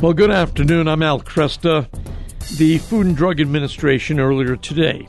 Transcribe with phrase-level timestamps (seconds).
[0.00, 0.86] Well, good afternoon.
[0.86, 1.88] I'm Al Kresta.
[2.56, 5.08] The Food and Drug Administration earlier today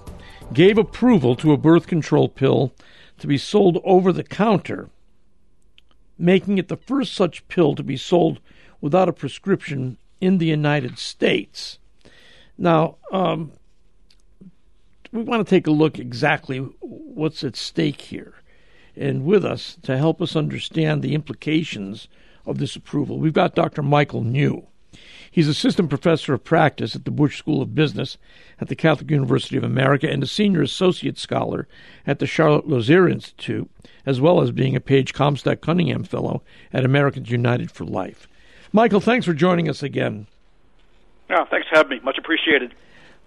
[0.52, 2.74] gave approval to a birth control pill
[3.20, 4.90] to be sold over the counter,
[6.18, 8.40] making it the first such pill to be sold
[8.82, 11.78] without a prescription in the United States.
[12.58, 13.52] Now, um,
[15.12, 18.34] we want to take a look exactly what's at stake here.
[18.96, 22.08] And with us to help us understand the implications
[22.48, 23.84] of this approval, we've got Dr.
[23.84, 24.66] Michael New.
[25.32, 28.18] He's assistant professor of practice at the Busch School of Business
[28.60, 31.68] at the Catholic University of America and a senior associate scholar
[32.08, 33.70] at the Charlotte Lozier Institute,
[34.06, 36.42] as well as being a Paige Comstock Cunningham Fellow
[36.74, 38.28] at Americans United for Life.
[38.74, 40.28] Michael, thanks for joining us again.
[41.30, 42.00] Yeah, thanks for having me.
[42.04, 42.74] Much appreciated.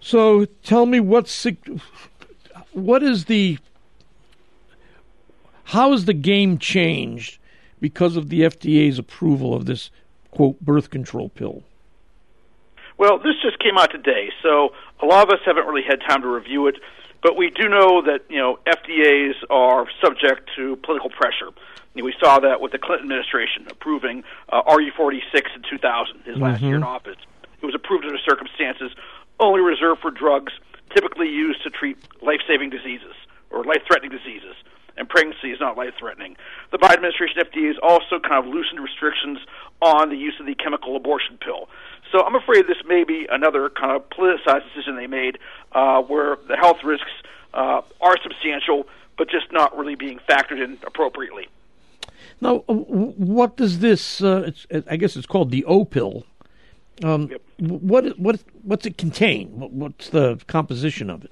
[0.00, 1.46] So, tell me what's
[2.72, 3.58] what is the
[5.64, 7.38] how has the game changed
[7.80, 9.90] because of the FDA's approval of this
[10.32, 11.62] quote birth control pill?
[12.98, 16.22] Well, this just came out today, so a lot of us haven't really had time
[16.22, 16.76] to review it.
[17.22, 21.50] But we do know that you know FDAs are subject to political pressure.
[21.94, 26.34] You know, we saw that with the Clinton administration approving uh, RU46 in 2000, his
[26.34, 26.42] mm-hmm.
[26.42, 27.16] last year in office.
[27.60, 28.90] It was approved under circumstances
[29.38, 30.52] only reserved for drugs
[30.94, 33.14] typically used to treat life-saving diseases
[33.50, 34.54] or life-threatening diseases.
[34.96, 36.36] And pregnancy is not life-threatening.
[36.70, 39.38] The Biden administration FDA has also kind of loosened restrictions
[39.80, 41.68] on the use of the chemical abortion pill.
[42.12, 45.38] So I'm afraid this may be another kind of politicized decision they made
[45.72, 47.10] uh, where the health risks
[47.54, 51.48] uh, are substantial, but just not really being factored in appropriately.
[52.40, 54.22] Now, what does this?
[54.22, 54.52] Uh,
[54.88, 56.24] I guess it's called the Opill.
[57.02, 57.42] Um, yep.
[57.58, 59.48] What what what's it contain?
[59.48, 61.30] What's the composition of it?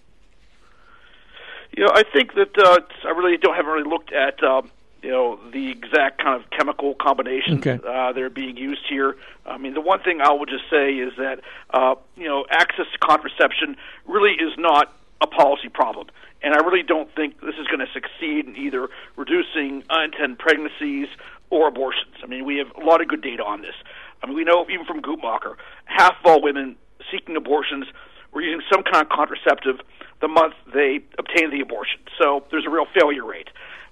[1.77, 4.71] You know, I think that uh, I really don't haven't really looked at um,
[5.03, 7.79] you know the exact kind of chemical combinations okay.
[7.87, 9.17] uh, that are being used here.
[9.47, 11.41] I mean, the one thing I would just say is that
[11.71, 16.09] uh, you know access to contraception really is not a policy problem,
[16.43, 21.09] and I really don't think this is going to succeed in either reducing unintended pregnancies
[21.51, 22.15] or abortions.
[22.23, 23.75] I mean, we have a lot of good data on this.
[24.23, 26.77] I mean, we know even from Guttmacher, half of all women
[27.11, 27.87] seeking abortions
[28.33, 29.81] were using some kind of contraceptive
[30.21, 32.01] the month they obtained the abortion.
[32.19, 33.49] So there's a real failure rate.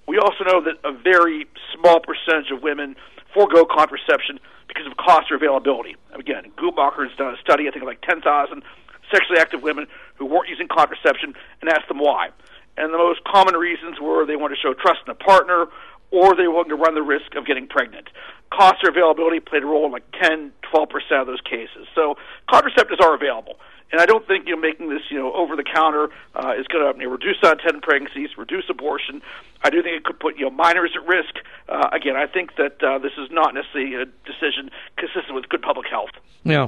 [0.07, 2.95] We also know that a very small percentage of women
[3.33, 5.95] forego contraception because of cost or availability.
[6.13, 8.63] Again, Guttmacher has done a study, I think, of like 10,000
[9.11, 12.29] sexually active women who weren't using contraception and asked them why.
[12.77, 15.67] And the most common reasons were they wanted to show trust in a partner
[16.11, 18.07] or they wanted to run the risk of getting pregnant.
[18.51, 21.87] Cost or availability played a role in like 10, 12% of those cases.
[21.93, 22.15] So
[22.49, 23.55] contraceptives are available.
[23.91, 26.67] And I don't think you know making this you know over the counter uh, is
[26.67, 29.21] going to you know, reduce unintended pregnancies, reduce abortion.
[29.63, 31.35] I do think it could put you know minors at risk.
[31.67, 35.63] Uh, again, I think that uh, this is not necessarily a decision consistent with good
[35.63, 36.11] public health.
[36.43, 36.67] Yeah,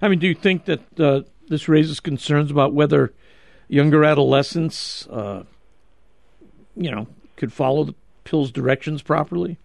[0.00, 3.12] I mean, do you think that uh, this raises concerns about whether
[3.68, 5.44] younger adolescents, uh,
[6.74, 7.94] you know, could follow the
[8.24, 9.58] pill's directions properly?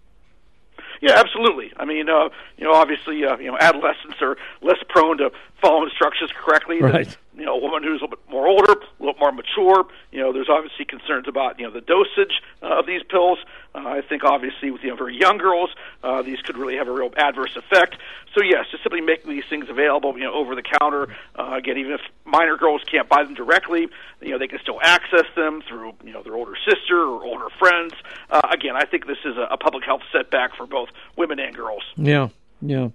[1.02, 1.72] Yeah, absolutely.
[1.78, 5.30] I mean, uh, you know, obviously, uh, you know, adolescents are less prone to
[5.62, 7.08] follow instructions correctly right.
[7.08, 9.86] than you know a woman who's a little bit more older, a little more mature.
[10.12, 13.40] You know, there's obviously concerns about you know the dosage uh, of these pills.
[13.76, 15.70] Uh, I think obviously with you know very young girls,
[16.04, 17.98] uh, these could really have a real adverse effect.
[18.36, 21.16] So yes, just simply making these things available, you know, over the counter.
[21.36, 23.88] Uh, again, even if minor girls can't buy them directly,
[24.22, 27.50] you know, they can still access them through you know their older sister or older
[27.58, 27.94] friends.
[28.30, 31.56] Uh, again, I think this is a, a public health setback for both women and
[31.56, 31.84] girls.
[31.96, 32.30] Yeah,
[32.62, 32.90] yeah.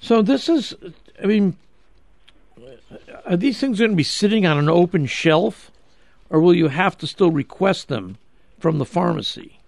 [0.00, 0.74] So this is,
[1.22, 1.56] I mean,
[3.26, 5.70] are these things going to be sitting on an open shelf,
[6.30, 8.18] or will you have to still request them
[8.58, 9.58] from the pharmacy?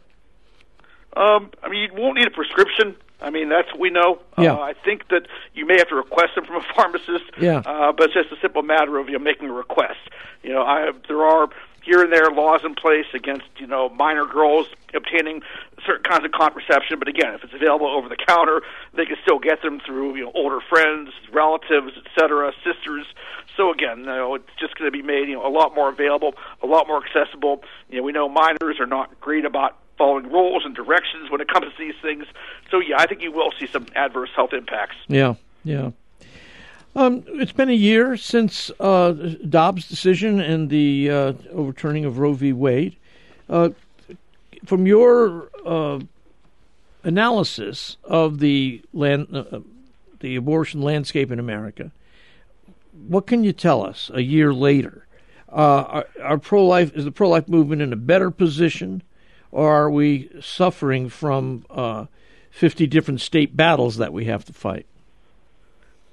[1.16, 2.96] Um, I mean, you won't need a prescription.
[3.22, 4.20] I mean, that's what we know.
[4.38, 4.54] Yeah.
[4.54, 7.24] Uh, I think that you may have to request them from a pharmacist.
[7.40, 7.58] Yeah.
[7.58, 9.98] Uh, but it's just a simple matter of you know making a request.
[10.42, 11.48] You know, I there are
[11.90, 15.42] here and there laws in place against you know minor girls obtaining
[15.84, 17.00] certain kinds of contraception.
[17.00, 18.62] But again, if it's available over the counter,
[18.94, 23.06] they can still get them through you know older friends, relatives, etc., sisters.
[23.56, 25.88] So again, you know, it's just going to be made you know a lot more
[25.88, 27.64] available, a lot more accessible.
[27.88, 31.48] You know, we know minors are not great about following rules and directions when it
[31.48, 32.24] comes to these things.
[32.70, 34.96] So yeah, I think you will see some adverse health impacts.
[35.08, 35.34] Yeah,
[35.64, 35.90] yeah.
[36.96, 39.12] Um, it's been a year since uh,
[39.48, 42.52] Dobbs' decision and the uh, overturning of Roe v.
[42.52, 42.96] Wade.
[43.48, 43.70] Uh,
[44.64, 46.00] from your uh,
[47.04, 49.60] analysis of the land, uh,
[50.18, 51.92] the abortion landscape in America,
[53.06, 55.06] what can you tell us a year later?
[55.48, 59.02] Uh, are, are pro-life is the pro-life movement in a better position,
[59.52, 61.64] or are we suffering from
[62.50, 64.86] fifty different state battles that we have to fight?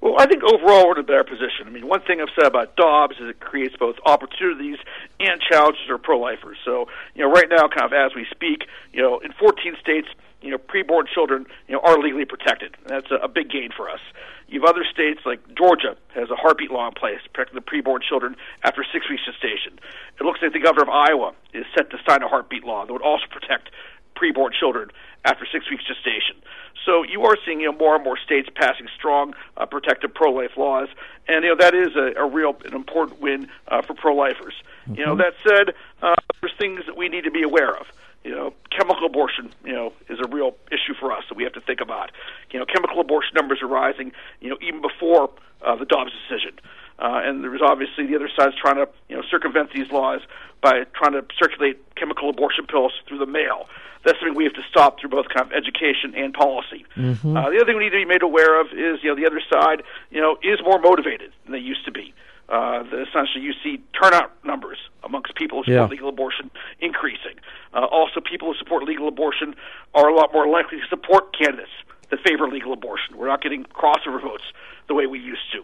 [0.00, 1.66] Well, I think overall we're in a better position.
[1.66, 4.78] I mean, one thing I've said about Dobbs is it creates both opportunities
[5.18, 6.56] and challenges for pro-lifers.
[6.64, 8.62] So, you know, right now, kind of as we speak,
[8.92, 10.06] you know, in 14 states,
[10.40, 12.76] you know, preborn children, you know, are legally protected.
[12.84, 13.98] And that's a, a big gain for us.
[14.46, 18.00] You have other states like Georgia has a heartbeat law in place protecting the preborn
[18.00, 19.80] children after six weeks gestation.
[20.20, 22.92] It looks like the governor of Iowa is set to sign a heartbeat law that
[22.92, 23.70] would also protect
[24.14, 24.90] preborn children
[25.24, 26.36] after six weeks gestation.
[26.84, 30.56] So you are seeing you know more and more states passing strong uh, protective pro-life
[30.56, 30.88] laws,
[31.26, 34.54] and you know that is a, a real an important win uh, for pro-lifers.
[34.82, 34.94] Mm-hmm.
[34.94, 37.86] You know that said, uh, there's things that we need to be aware of.
[38.24, 41.52] You know, chemical abortion, you know, is a real issue for us that we have
[41.52, 42.10] to think about.
[42.50, 44.12] You know, chemical abortion numbers are rising.
[44.40, 45.30] You know, even before
[45.62, 46.58] uh, the Dobbs decision.
[46.98, 50.20] Uh, and there was obviously the other side's trying to you know circumvent these laws
[50.60, 53.68] by trying to circulate chemical abortion pills through the mail.
[54.04, 56.86] That's something we have to stop through both kind of education and policy.
[56.96, 57.36] Mm-hmm.
[57.36, 59.26] Uh, the other thing we need to be made aware of is you know the
[59.26, 62.14] other side you know is more motivated than they used to be.
[62.48, 65.92] Uh, the, essentially, you see turnout numbers amongst people who support yeah.
[65.92, 66.50] legal abortion
[66.80, 67.36] increasing.
[67.74, 69.54] Uh, also, people who support legal abortion
[69.94, 71.70] are a lot more likely to support candidates
[72.10, 73.18] that favor legal abortion.
[73.18, 74.44] We're not getting crossover votes
[74.88, 75.62] the way we used to.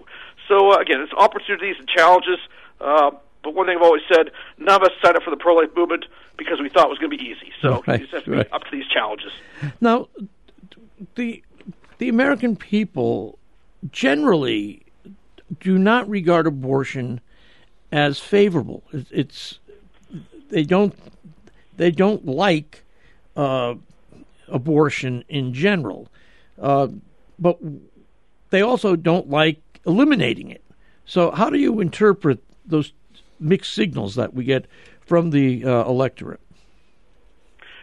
[0.49, 2.39] So uh, again, it's opportunities and challenges.
[2.81, 3.11] Uh,
[3.43, 6.07] but one thing I've always said: none of us signed up for the pro-life movement
[6.37, 7.53] because we thought it was going to be easy.
[7.61, 8.47] So right, you just have to right.
[8.47, 9.33] be up to these challenges.
[9.81, 10.09] Now,
[11.15, 11.43] the
[11.99, 13.39] the American people
[13.91, 14.83] generally
[15.61, 17.21] do not regard abortion
[17.93, 18.83] as favorable.
[18.93, 19.59] It's
[20.49, 20.97] they don't
[21.77, 22.85] they don't like
[23.37, 23.75] uh,
[24.49, 26.09] abortion in general,
[26.61, 26.89] uh,
[27.39, 27.59] but
[28.55, 30.63] they also don't like eliminating it.
[31.07, 32.93] So, how do you interpret those
[33.41, 34.67] mixed signals that we get
[35.01, 36.41] from the uh, electorate?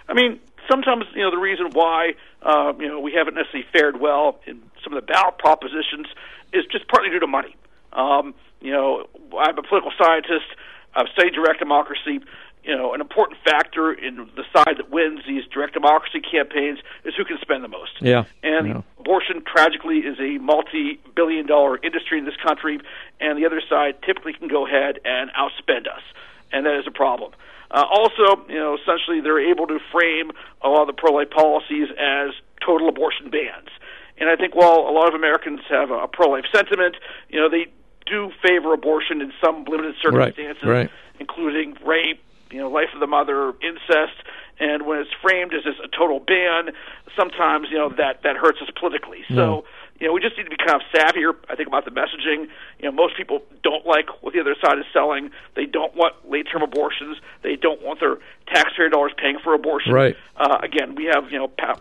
[0.07, 0.39] I mean,
[0.69, 4.61] sometimes you know the reason why uh, you know we haven't necessarily fared well in
[4.81, 6.07] some of the ballot propositions
[6.53, 7.53] is just partly due to money.
[7.91, 9.07] Um, you know,
[9.37, 10.47] I'm a political scientist.
[10.95, 12.21] I've studied direct democracy
[12.63, 17.13] you know, an important factor in the side that wins these direct democracy campaigns is
[17.15, 17.91] who can spend the most.
[17.99, 18.25] Yeah.
[18.43, 18.81] And yeah.
[18.99, 22.79] abortion, tragically, is a multi billion dollar industry in this country,
[23.19, 26.03] and the other side typically can go ahead and outspend us.
[26.51, 27.31] And that is a problem.
[27.71, 30.31] Uh, also, you know, essentially they're able to frame
[30.61, 32.31] a lot of the pro life policies as
[32.63, 33.69] total abortion bans.
[34.17, 36.95] And I think while a lot of Americans have a pro life sentiment,
[37.29, 37.67] you know, they
[38.05, 40.89] do favor abortion in some limited circumstances, right, right.
[41.19, 44.17] including rape, you know, life of the mother, incest,
[44.59, 46.73] and when it's framed as just a total ban,
[47.15, 49.23] sometimes you know that that hurts us politically.
[49.33, 49.65] So.
[49.99, 52.47] You know, we just need to be kind of savvier, I think, about the messaging.
[52.79, 55.29] You know, most people don't like what the other side is selling.
[55.55, 57.17] They don't want late-term abortions.
[57.43, 58.17] They don't want their
[58.47, 59.93] taxpayer dollars paying for abortion.
[59.93, 60.17] Right.
[60.35, 61.79] Uh, again, we have you know pa-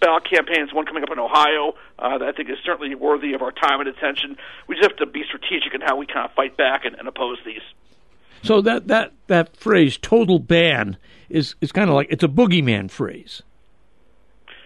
[0.00, 3.42] ballot campaigns, one coming up in Ohio uh, that I think is certainly worthy of
[3.42, 4.36] our time and attention.
[4.66, 7.06] We just have to be strategic in how we kind of fight back and, and
[7.06, 7.62] oppose these.
[8.44, 10.96] So that that that phrase "total ban"
[11.28, 13.42] is is kind of like it's a boogeyman phrase.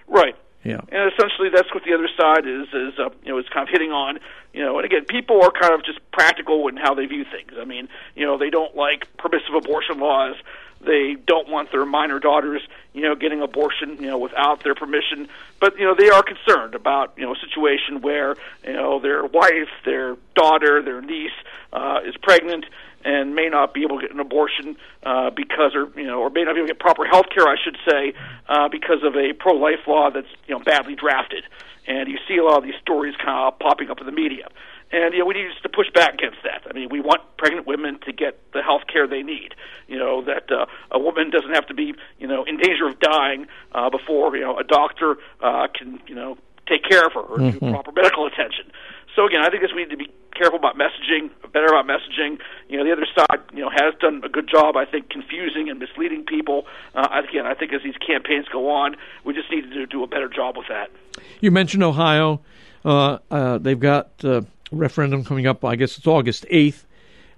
[0.06, 0.36] Right.
[0.64, 0.80] Yeah.
[0.90, 3.72] And essentially, that's what the other side is is uh, you know is kind of
[3.72, 4.18] hitting on.
[4.52, 7.52] You know, and again, people are kind of just practical in how they view things.
[7.58, 10.36] I mean, you know, they don't like permissive abortion laws.
[10.80, 12.62] They don't want their minor daughters,
[12.92, 15.28] you know, getting abortion, you know, without their permission.
[15.60, 19.24] But you know, they are concerned about you know a situation where you know their
[19.24, 21.30] wife, their daughter, their niece
[21.72, 22.64] uh, is pregnant
[23.04, 26.30] and may not be able to get an abortion uh, because, or you know, or
[26.30, 28.14] may not be able to get proper health care, I should say,
[28.48, 31.44] uh, because of a pro-life law that's you know badly drafted.
[31.86, 34.48] And you see a lot of these stories kind of popping up in the media.
[34.90, 36.62] And you know, we need to push back against that.
[36.68, 39.54] I mean, we want pregnant women to get the health care they need.
[39.86, 42.98] You know that uh, a woman doesn't have to be, you know, in danger of
[43.00, 47.20] dying uh, before you know a doctor uh, can, you know, take care of her
[47.20, 47.66] or mm-hmm.
[47.66, 48.70] do proper medical attention.
[49.18, 52.38] So again, I think this we need to be careful about messaging, better about messaging.
[52.68, 55.68] You know, the other side, you know, has done a good job, I think, confusing
[55.68, 56.66] and misleading people.
[56.94, 58.94] Uh, again, I think as these campaigns go on,
[59.24, 60.92] we just need to do a better job with that.
[61.40, 62.42] You mentioned Ohio.
[62.84, 65.64] Uh, uh, they've got uh, a referendum coming up.
[65.64, 66.86] I guess it's August eighth.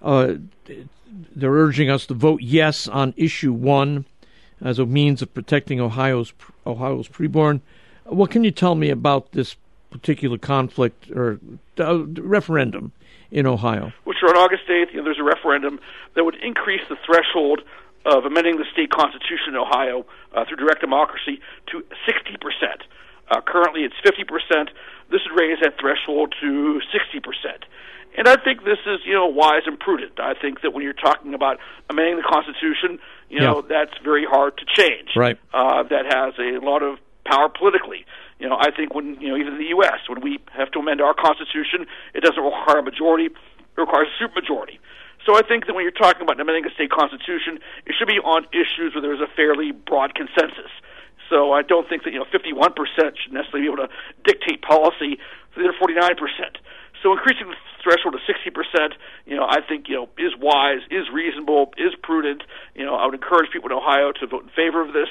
[0.03, 0.35] Uh,
[1.35, 4.05] they're urging us to vote yes on issue one
[4.61, 6.35] as a means of protecting Ohio's
[6.67, 7.63] Ohio's preborn.
[8.05, 9.57] What can you tell me about this
[9.90, 11.38] particular conflict or
[11.78, 12.92] uh, referendum
[13.30, 13.92] in Ohio?
[14.04, 15.80] Which are on August 8th, you know, there's a referendum
[16.14, 17.62] that would increase the threshold
[18.06, 22.38] of amending the state constitution in Ohio uh, through direct democracy to 60%.
[23.30, 24.68] Uh, currently, it's 50%.
[25.11, 27.20] This would raise that threshold to 60%.
[28.16, 30.18] And I think this is, you know, wise and prudent.
[30.18, 33.85] I think that when you're talking about amending the Constitution, you know, yeah.
[33.85, 35.11] that's very hard to change.
[35.14, 35.38] Right.
[35.54, 38.04] Uh, that has a lot of power politically.
[38.40, 40.09] You know, I think when you know even in the U.S.
[40.09, 44.16] when we have to amend our constitution, it doesn't require a majority; it requires a
[44.16, 44.80] supermajority.
[45.26, 48.18] So I think that when you're talking about amending a state constitution, it should be
[48.18, 50.73] on issues where there's a fairly broad consensus.
[51.28, 53.92] So I don't think that you know 51% should necessarily be able to
[54.25, 55.20] dictate policy
[55.52, 56.16] for the other 49%.
[57.02, 58.92] So increasing the threshold to 60%,
[59.26, 62.42] you know, I think you know is wise, is reasonable, is prudent.
[62.75, 65.09] You know, I would encourage people in Ohio to vote in favor of this.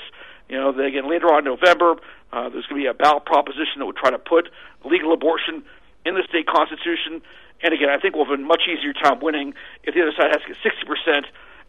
[0.49, 1.95] You know, then again, later on in November,
[2.33, 4.49] uh, there's going to be a ballot proposition that would try to put
[4.83, 5.63] legal abortion
[6.05, 7.21] in the state constitution.
[7.61, 9.53] And again, I think we'll have a much easier time winning
[9.83, 11.25] if the other side has to get 60%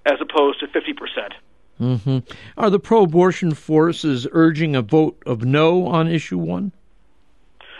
[0.07, 1.33] as opposed to 50%.
[1.81, 2.19] Mm-hmm.
[2.59, 6.73] Are the pro abortion forces urging a vote of no on issue one?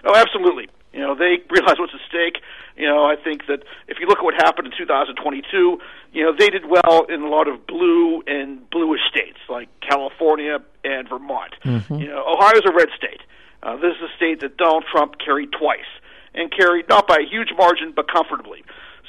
[0.05, 0.69] Oh, absolutely.
[0.93, 2.43] You know, they realize what's at stake.
[2.77, 5.79] You know, I think that if you look at what happened in 2022,
[6.13, 10.59] you know, they did well in a lot of blue and bluish states like California
[10.85, 11.55] and Vermont.
[11.65, 11.95] Mm-hmm.
[11.95, 13.21] You know, Ohio's a red state.
[13.63, 15.91] Uh, this is a state that Donald Trump carried twice
[16.35, 18.65] and carried not by a huge margin but comfortably.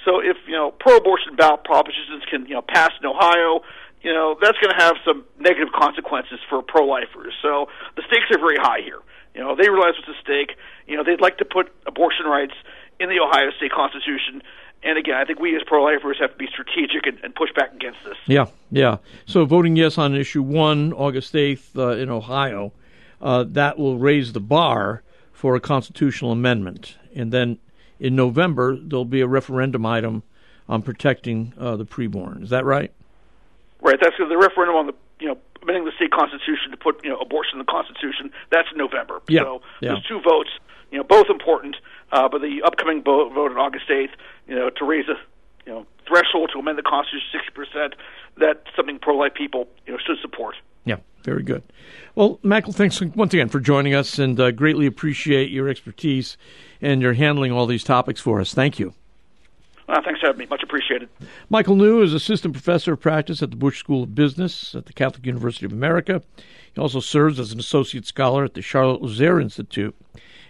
[0.06, 3.62] So if you know pro-abortion ballot propositions can you know pass in Ohio,
[4.01, 7.34] you know that's going to have some negative consequences for pro-lifers.
[7.41, 9.00] So the stakes are very high here.
[9.36, 10.58] You know they realize what's at stake.
[10.88, 12.56] You know they'd like to put abortion rights
[13.00, 14.41] in the Ohio State Constitution.
[14.83, 17.74] And again, I think we as pro-lifers have to be strategic and, and push back
[17.74, 18.17] against this.
[18.25, 18.98] Yeah, yeah.
[19.25, 22.74] So voting yes on issue one, August eighth uh, in Ohio,
[23.21, 27.60] uh, that will raise the bar for a constitutional amendment and then
[28.00, 30.24] in November there'll be a referendum item
[30.67, 32.43] on protecting uh, the preborn.
[32.43, 32.91] Is that right?
[33.81, 33.98] Right.
[34.01, 37.17] That's the referendum on the you know amending the state constitution to put you know
[37.17, 38.31] abortion in the constitution.
[38.51, 39.21] That's in November.
[39.27, 39.41] Yeah.
[39.41, 39.89] So yeah.
[39.89, 40.50] there's two votes.
[40.91, 41.77] You know, both important.
[42.12, 44.10] Uh, but the upcoming vote, vote on August 8th,
[44.48, 45.15] you know, to raise a
[45.65, 47.96] you know threshold to amend the constitution 60 percent,
[48.38, 50.56] that's something pro-life people you know should support.
[50.86, 51.63] Yeah, very good.
[52.15, 56.38] Well, Michael, thanks once again for joining us, and uh, greatly appreciate your expertise
[56.82, 58.53] and your handling all these topics for us.
[58.53, 58.94] Thank you.
[59.88, 60.46] Uh, thanks for having me.
[60.46, 61.10] Much appreciated.
[61.50, 64.94] Michael New is assistant professor of practice at the Busch School of Business at the
[64.94, 66.22] Catholic University of America.
[66.74, 69.96] He also serves as an associate scholar at the Charlotte Lozier Institute,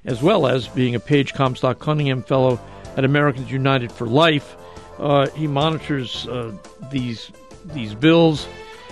[0.06, 2.60] as well as being a Paige Comstock Cunningham Fellow
[2.98, 4.56] at Americans United for Life.
[4.98, 6.52] Uh, he monitors uh,
[6.92, 7.32] these
[7.66, 8.48] these bills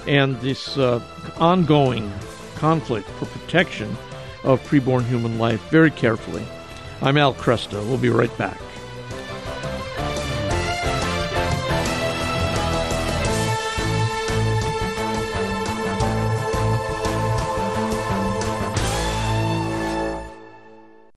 [0.07, 1.01] and this uh,
[1.37, 2.11] ongoing
[2.55, 3.89] conflict for protection
[4.43, 6.45] of preborn human life very carefully.
[7.01, 7.83] I'm Al Kresta.
[7.87, 8.57] We'll be right back.